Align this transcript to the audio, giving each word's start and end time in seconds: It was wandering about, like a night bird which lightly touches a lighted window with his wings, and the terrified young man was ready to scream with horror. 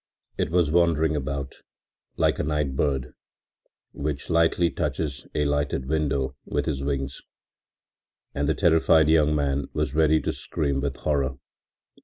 It 0.35 0.49
was 0.49 0.71
wandering 0.71 1.15
about, 1.15 1.57
like 2.17 2.39
a 2.39 2.43
night 2.43 2.75
bird 2.75 3.13
which 3.91 4.31
lightly 4.31 4.71
touches 4.71 5.27
a 5.35 5.45
lighted 5.45 5.85
window 5.87 6.35
with 6.43 6.65
his 6.65 6.83
wings, 6.83 7.21
and 8.33 8.49
the 8.49 8.55
terrified 8.55 9.09
young 9.09 9.35
man 9.35 9.67
was 9.73 9.93
ready 9.93 10.19
to 10.21 10.33
scream 10.33 10.81
with 10.81 10.95
horror. 10.97 11.35